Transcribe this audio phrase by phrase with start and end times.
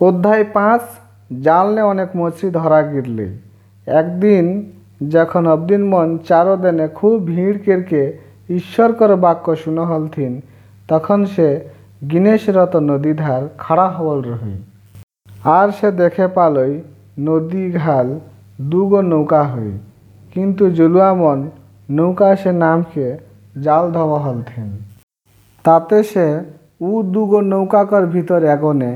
[0.00, 0.82] অধ্যায় পাঁচ,
[1.42, 3.26] জালনে অনেক মছি ধরা গিরলে।
[3.86, 4.44] একদিন
[5.08, 8.02] যখন অবদিন মন চারো দেনে খুব ভিড় কেরকে
[8.48, 10.32] ঈশ্বরকর বাক্য শুনে হলথিন,
[10.88, 11.48] তখন সে
[12.10, 14.54] গিনেশরত নদী ধার খাড়া হল রহি।
[15.58, 16.72] আর সে দেখে পালই
[17.28, 18.06] নদী ঘাল
[18.70, 19.72] দুগো নৌকা হই
[20.34, 21.38] কিন্তু জুলুয়া মন
[21.88, 23.06] নৌকা সে নামকে
[23.64, 24.68] জাল ধোয়া হলথিন।
[25.64, 26.26] তাতে সে
[26.88, 28.92] উ দুগো নৌকাকর ভিতর এগোনে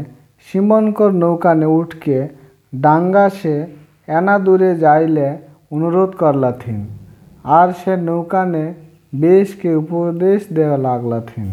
[0.46, 2.18] সিমনকর নৌকা নে উঠকে
[2.74, 3.56] ডাঙ্গা সে
[4.16, 5.28] এনা দূরে যাইলে
[5.70, 6.80] অনুরোধ করলাথিন।
[7.58, 8.64] আর সে নৌকা নে
[9.14, 11.46] বেশকে উপদেশ দেওয়া লাগলাথিন।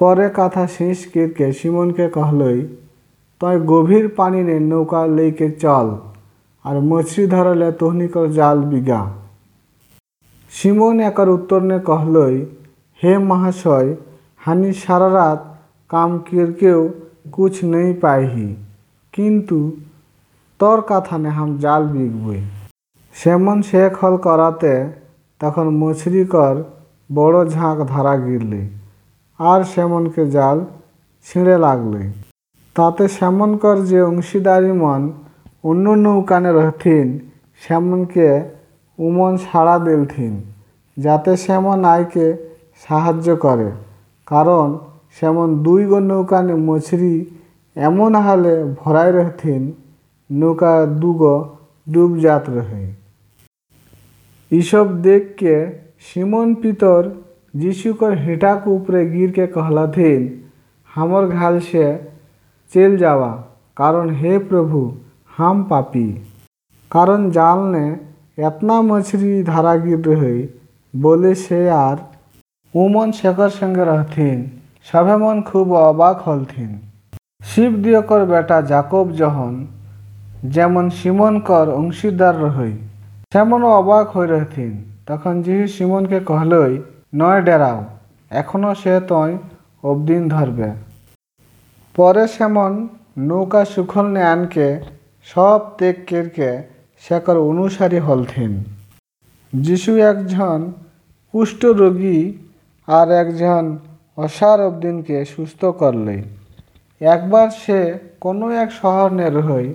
[0.00, 2.58] পরে কথা শেষ কীরকে সিমনকে কহলই,
[3.40, 5.86] তয় গভীর পানি নে নৌকা লইকে চল,
[6.64, 9.02] আর মছরি ধরলে তোহনিকর জাল বিগা।
[10.52, 10.96] সিমন
[11.36, 12.36] উত্তর নে কহলই,
[13.00, 13.90] হে মহাশয়,
[14.44, 15.40] হানি সারা রাত
[15.90, 16.80] কাম কীরকেও
[17.31, 18.47] कुछ नहीं पाही
[19.13, 19.57] কিন্তু
[20.59, 22.39] তোর কাথানে হাম জাল বিকবই
[23.15, 24.73] সেমন শেখ হল করাতে
[25.41, 26.55] তখন মছরিকর
[27.09, 28.63] বড় ঝাঁক ধরা গিরলি
[29.39, 30.57] আর সেমনকে জাল
[31.25, 32.03] ছিঁড়ে লাগলি
[32.75, 35.01] তাতে সেমনকর যে অংশীদারি মন
[35.63, 37.07] অন্য নৌকানে রহথিন
[37.61, 38.29] সেমনকে
[38.99, 40.33] উমন ছাড়া দিলথিন
[40.97, 42.25] যাতে সেমন আইকে
[42.83, 43.69] সাহায্য করে
[44.27, 44.67] কারণ
[45.17, 47.15] সেমন দুই গো নৌকানে মছরি
[47.75, 49.63] এমন হালে ভরাই রহথিন
[50.29, 51.35] নৌকা দুগো
[51.87, 52.83] ডুব जात रहे
[54.51, 55.55] ईसब देख के
[56.07, 57.01] सिमोन पीतर
[57.53, 60.21] यीशु कर हेटा के ऊपरे गिर के कहलथिन
[60.89, 61.85] हमर घाल से
[62.71, 63.31] चल जावा
[63.77, 64.81] कारण हे प्रभु
[65.37, 66.07] हम पापी
[66.91, 67.85] कारण जाल ने
[68.41, 70.37] एतना मछली धारा गिर रहे
[70.93, 71.97] बोले से আর
[72.73, 74.39] উমন শেখর সঙ্গে রহথিন
[74.86, 76.70] সাভেমন খুব অবাক হলথিন
[77.44, 79.54] শিব দিয়কর বেটা জাকব জহন
[80.44, 82.74] যেমন সিমনকর অংশীদার রহই
[83.32, 84.72] সেমনও অবাক হয়ে রহিথিন
[85.06, 86.72] তখন যিহু সিমনকে কহলই,
[87.14, 87.84] নয় ডেরাও
[88.30, 89.30] এখনও সে তই
[89.82, 90.68] অবদিন ধরবে।
[91.96, 92.72] পরে সেমন
[93.18, 94.68] নৌকা সুখল নেয়ানকে
[95.26, 96.50] সব তেক কেরকে
[97.02, 98.52] সেকর অনুসারী হলথিন
[99.52, 100.58] যিশু একজন
[101.34, 102.20] কুষ্ঠরোগী
[102.88, 103.62] আর একজন
[104.16, 106.22] অসারউদ্দিনকে সুস্থ করলেন
[107.00, 107.78] একবার সে
[108.24, 109.66] কোনো এক শহরের হই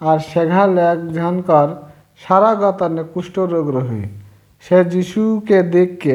[0.00, 1.68] আর সেঘাল এক ঝনকর
[2.22, 4.04] সারা গতানে কুষ্ঠরোগ রহই
[4.64, 6.14] সে যিশুকে দেখকে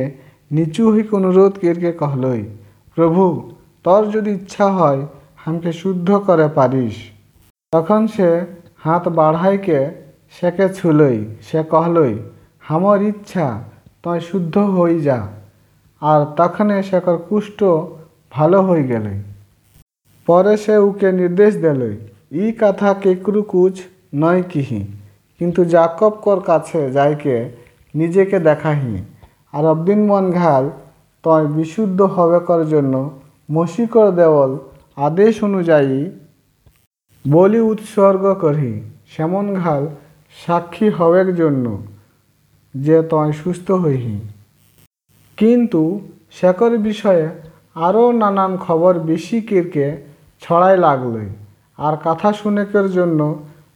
[0.51, 2.41] নিচু হইক অনুরোধ করিকে কহলই,
[2.97, 3.23] প্রভু,
[3.85, 5.01] তোর যদি ইচ্ছা হয়,
[5.43, 6.97] হামকে শুদ্ধ করে পারিস।
[7.73, 8.29] তখন সে
[8.85, 9.79] হাত বাড়াইকে
[10.35, 11.17] সেকে ছুলই,
[11.47, 12.13] সে কহলই
[12.69, 13.47] আমার ইচ্ছা
[14.03, 15.19] তয় শুদ্ধ হই যা।
[16.01, 17.59] আর তখনে সেকর কুষ্ঠ
[18.35, 19.13] ভালো হয়ে গেলে।
[20.27, 21.95] পরে সে উকে নির্দেশ দিলই
[22.43, 23.75] ই কথা কেকরু কুচ
[24.21, 24.81] নয় কিহি,
[25.41, 27.35] কিন্তু জাকবকর কাছে যাইকে
[27.95, 28.95] নিজেকে দেখাহি।
[29.53, 30.63] আর অবদিন মন ঘাল,
[31.23, 32.93] তয় বিশুদ্ধ হবেকর জন্য
[33.49, 34.51] মসিকর দেওয়াল
[35.07, 35.97] আদেশ অনুযায়ী
[37.25, 38.71] বলি উৎসর্গ করি।
[39.13, 39.83] সেমন ঘাল
[40.37, 41.65] সাক্ষী হবের জন্য
[42.75, 44.17] যে তয় সুস্থ হইহি।
[45.37, 45.81] কিন্তু
[46.31, 47.25] শেকর বিষয়ে
[47.87, 49.87] আরও নানান খবর বেশি কিরকে
[50.41, 51.29] ছড়াই লাগলই
[51.77, 53.19] আর কথা শুনেকের জন্য,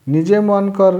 [0.08, 0.96] নিজে মনকর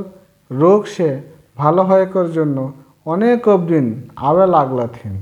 [0.52, 1.10] রোগ সে
[1.58, 2.58] ভালো হয়েকর জন্য
[3.06, 3.86] অনেক অবদিন
[4.28, 5.14] আবে লাগলাথিন।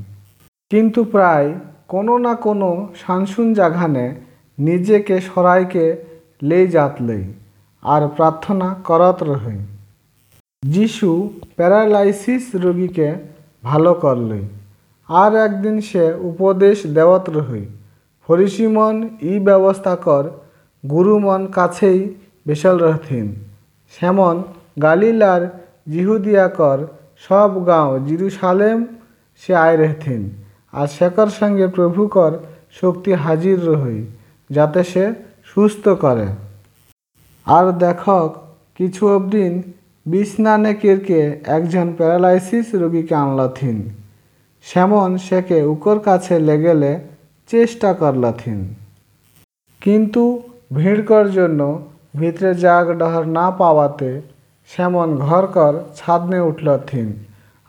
[0.72, 1.48] কিন্তু প্রায়
[1.88, 2.70] কোনো না কোনো
[3.02, 4.06] সানসুন জাঘানে
[4.58, 5.86] নিজেকে সরাইকে
[6.42, 7.24] লে যাতলই,
[7.84, 9.58] আর প্রার্থনা করত রহে।
[10.64, 11.10] যিশু
[11.56, 13.08] প্যারালাইসিস রোগীকে
[13.64, 14.44] ভালো করলই।
[15.10, 17.66] আর একদিন সে উপদেশ দেওয়াত রহই
[18.30, 20.24] ফরিসিমন ই ব্যবস্থা কর
[20.84, 22.16] গুরুমন কাছেই
[22.48, 23.28] বেসল রহথিন
[23.94, 24.44] সেমন
[24.82, 25.42] গালিলার
[25.90, 26.80] জিহুদিয়াকর
[27.18, 28.78] সব গাঁও জিরুসালেম
[29.42, 30.22] সে আয় রহথিন
[30.74, 32.32] আর সেকর সঙ্গে প্রভুকর
[32.72, 34.06] শক্তি হাজির রহই
[34.50, 35.14] যাতে সে
[35.46, 36.28] সুস্থ করে।
[37.48, 38.30] আর দেখক,
[38.76, 39.54] কিছু অবদিন
[40.06, 43.99] বিছনানে কেরকে একজন প্যারালাইসিস রোগীকে আনলথিন।
[44.66, 46.92] সেমন সেকে উকর কাছে লেগেলে
[47.50, 48.60] চেষ্টা করলথিন
[49.82, 50.24] কিন্তু
[50.74, 51.62] ভিড়কর জন্য
[52.16, 54.12] ভিতরে জাগ ডহর না পাওয়াতে
[54.70, 57.08] সেমন ঘরকর ছাদনে উঠলথিন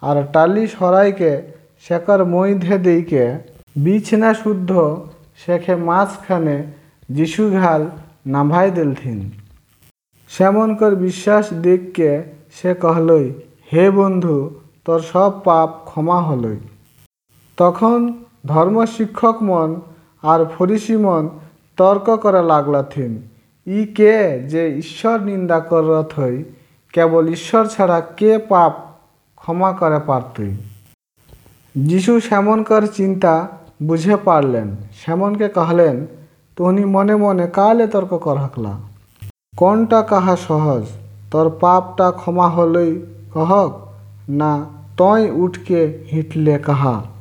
[0.03, 1.33] আর টালি সরাইকে
[1.85, 3.25] সেকর মইধে দিইকে
[3.77, 4.71] বিছনা শুদ্ধ
[5.45, 6.57] শেখে মাঝখানে
[7.11, 7.83] যিশু ঘাল
[8.27, 9.19] নাভাই দিলথিন
[10.31, 12.11] সেমনকর বিশ্বাস দেখকে
[12.55, 13.27] সে कहলই
[13.73, 14.37] হে বন্ধু,
[14.85, 16.59] তোর সব পাপ ক্ষমা হলই।
[17.61, 19.81] তখন ধর্ম শিক্ষক মন
[20.23, 21.29] আর ফরিসি মন
[21.77, 23.23] তর্ক করা লাগলাথিন।
[23.67, 26.45] ই কে যে ঈশ্বর নিন্দা করত হই,
[26.93, 28.73] কেবল ঈশ্বর ছাড়া কে পাপ
[29.37, 30.57] ক্ষমা করে পারতই?
[31.77, 33.49] যিশু শ্যামনকর চিন্তা
[33.83, 36.07] বুঝে পারলেন। শ্যামনকে কহলেন,
[36.57, 38.73] তোহনি মনে মনে কালে তর্ক কর হাকলা?
[39.57, 40.85] কোনটা কাহা সহজ?
[41.31, 43.87] তোর পাপটা ক্ষমা হলই কহক,
[44.29, 44.65] না
[44.97, 47.20] তই উঠকে হিটলে কাহা?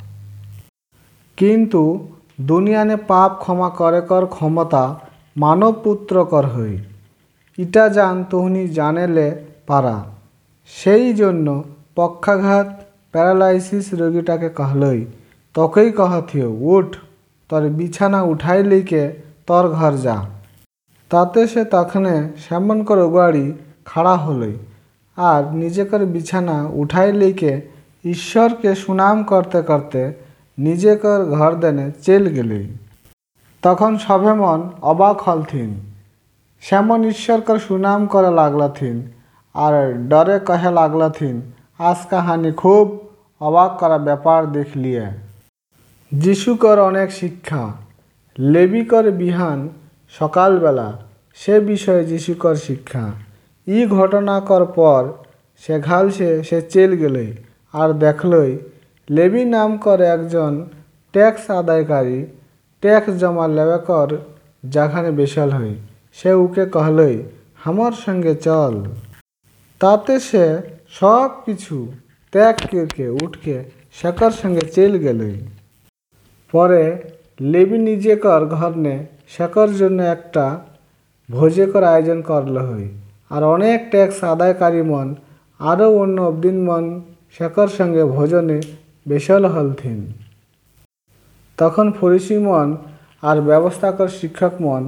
[1.39, 2.07] কিন্তু
[2.41, 4.99] দুনিয়ানে পাপ ক্ষমা করে কর ক্ষমতা
[5.37, 6.77] মানব পুত্র কর হই।
[7.57, 9.27] ইটা জান তুহনি জানেলে
[9.67, 9.97] পারা।
[10.67, 11.63] সেই জন্য
[11.95, 12.67] পক্ষাঘাত,
[13.11, 15.05] প্যারালাইসিস রোগীটাকে কহলই।
[15.53, 16.95] তকেই কহথিও উঠ,
[17.49, 19.03] তোর বিছানা উঠাই লইকে
[19.47, 20.17] তোর ঘর যা।
[21.09, 23.53] তাতে সে তখনে সেমন করে উগাড়ি
[23.85, 24.55] খাড়া হলই।
[25.17, 27.61] আর নিজেকার বিছানা উঠাই লইকে
[28.05, 30.28] ঈশ্বরকে সুনাম করতে করতে
[30.59, 32.59] নিজেকর ঘর দেনে চেল গেলে।
[33.63, 35.69] তখন সবে মন অবাক হল থিন।
[36.63, 38.95] শ্যামন ঈশ্বরকর সুনাম করে লাগলা থিন,
[39.55, 39.75] আর
[40.09, 41.35] ডরে কহে লাগলা থিন,
[41.79, 42.85] আজ কাহানি খুব
[43.41, 45.05] অবাক করা ব্যাপার দেখলিয়ে।
[46.11, 47.63] যিশুকর অনেক শিক্ষা,
[48.39, 49.59] লেবিকর বিহান
[50.19, 50.87] সকালবেলা,
[51.37, 53.05] সে বিষয়ে যিশুকর শিক্ষা।
[53.67, 55.01] ই ঘটনাকর পর
[55.63, 57.25] সে ঘালসে সে চেল গেলে,
[57.73, 58.51] আর দেখলই
[59.09, 60.53] লেবি নামকর একজন
[61.13, 62.19] ট্যাক্স আদায়কারী,
[62.83, 64.09] ট্যাক্স জমা লেবাকর
[64.65, 65.73] যাখানে বিশাল হই।
[66.17, 67.15] সে উকে কহলই
[67.63, 68.73] আমার সঙ্গে চল।
[69.81, 70.45] তাতে সে
[70.91, 71.75] সব কিছু
[72.33, 73.55] ত্যাগ করকে উঠকে
[73.93, 75.19] শেখর সঙ্গে চেল গেল
[76.53, 76.83] পরে
[77.51, 78.95] লেবি নিজেকর ঘরনে
[79.37, 80.45] শেখর জন্য একটা
[81.29, 82.85] ভোজেকর আয়োজন করল হই।
[83.29, 85.07] আর অনেক ট্যাক্স আদায়কারী মন,
[85.59, 86.83] আরও অন্য অবদিন মন
[87.37, 88.59] শেখর সঙ্গে ভোজনে
[89.05, 89.99] বেশল হলথিন।
[91.57, 92.67] তখন ফরিসি মন
[93.29, 94.83] আর ব্যবস্থাকর শিক্ষক মন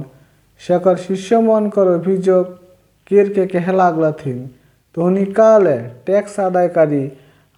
[0.60, 2.44] সেকর শিষ্য মনকর অভিযোগ,
[3.06, 4.38] কেরকে কেহে লাগলাথিন
[4.94, 5.76] তোহনি কালে
[6.06, 7.04] ট্যাক্স আদায়কারী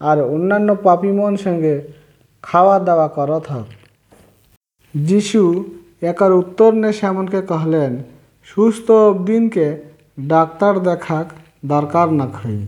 [0.01, 1.75] আর অন্যান্য পাপী মন সঙ্গে
[2.43, 3.49] খাওয়া দাওয়া করত
[4.95, 5.43] যিশু
[6.03, 7.93] একার উত্তর নে শ্যামনকে कहলেন
[8.49, 8.89] সুস্থ
[9.29, 9.67] দিনকে
[10.29, 11.27] ডাক্তার দেখাক,
[11.73, 12.59] দরকার না হই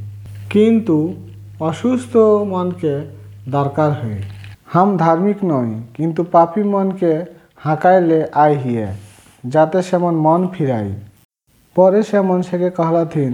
[0.51, 0.97] কিন্তু
[1.61, 2.15] অসুস্থ
[2.53, 2.95] মনকে
[3.47, 4.21] দরকার হয়ে
[4.73, 7.13] হাম ধার্মিক নই, কিন্তু পাপি মনকে
[7.65, 8.87] হাঁকাইলে আই হিয়ে,
[9.45, 10.89] যাতে সেমন মন ফিরাই।
[11.77, 13.33] পরে সেমন সেকে কহলাথিন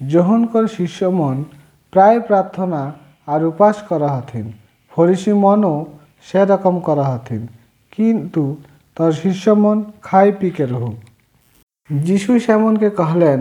[0.00, 1.36] যোহন কর শিষ্য মন,
[1.92, 2.80] প্রায় প্রার্থনা
[3.32, 4.46] আর উপাস করা হথিন
[4.92, 5.74] ফরিসি মনও
[6.28, 7.42] সেরকম করা হথিন
[7.92, 8.42] কিন্তু
[8.96, 10.92] তার শিষ্য মন খাই পিকে রহু।
[11.90, 13.40] যিশু সেমনকে কহলেন,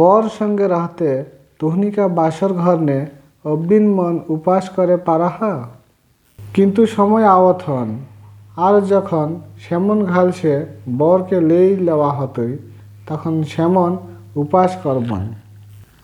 [0.00, 1.10] বর সঙ্গে রাহতে
[1.58, 2.98] তুহনিকা বাসর ঘর নে
[3.44, 5.52] অবিন মন উপাস করে পারাহা।
[6.54, 7.88] কিন্তু সময় আওয়াত হন।
[8.56, 10.66] আর যখন শ্যামন ঘালসে
[10.98, 12.52] বরকে লেই লেওয়া হতই,
[13.08, 13.96] তখন শ্যামন
[14.36, 15.24] উপাস করবেন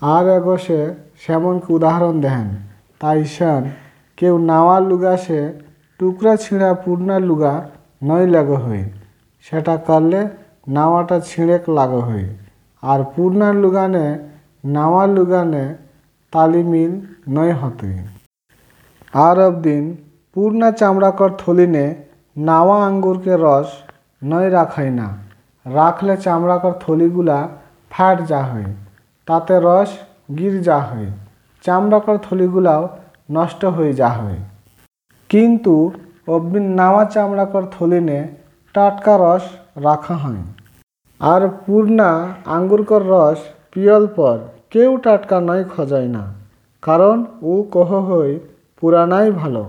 [0.01, 2.47] আর এগোসে শ্যামনকে উদাহরণ দেন,
[3.01, 3.63] তাই সন
[4.17, 5.53] কেউ নাওয়া লুগা সে
[5.99, 7.55] টুকরা ছিঁড়া পূর্ণা লুগা
[8.03, 8.83] নই লাগো হই।
[9.41, 10.29] সেটা করলে
[10.69, 12.27] নাওয়াটা ছিঁড়েক লাগো হই।
[12.83, 14.07] আর পূর্ণা লুগানে,
[14.65, 15.65] নাওয়া লুগানে
[16.33, 16.93] তালি মিল
[17.35, 17.91] নয় হতে।
[19.27, 19.85] আর অবদিন
[20.33, 21.87] পূর্ণা চামড়াকর থলিনে
[22.49, 23.69] নাওয়া আঙ্গুরকে রস
[24.23, 25.09] নয় রাখাই না,
[25.67, 27.39] রাখলে চামড়াকর থলিগুলা
[27.91, 28.71] ফাট যা হয়,
[29.29, 29.91] তাতে রস
[30.39, 31.11] গির যা হয়,
[31.65, 32.83] চামড়াকর থলিগুলাও
[33.31, 34.41] নষ্ট হয়ে যা হয়।
[35.31, 35.75] কিন্তু
[36.35, 38.21] অবিন নাওয়া চামড়াকর থলিনে
[38.75, 39.45] টাটকা রস
[39.87, 40.43] রাখা হয়।
[41.21, 42.11] আর পূর্ণা
[42.57, 43.39] আঙ্গুরকর রস
[43.73, 44.39] পিয়ল পর
[44.71, 46.25] কেউ টাটকা নয় খজায় না
[46.83, 48.39] কারণ উ কহ হই
[48.81, 49.65] পুরানাই ভালো।